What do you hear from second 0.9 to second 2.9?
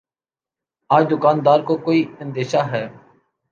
آج دکان دار کو کوئی اندیشہ ہے